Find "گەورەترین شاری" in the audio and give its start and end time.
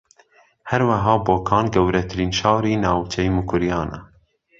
1.75-2.73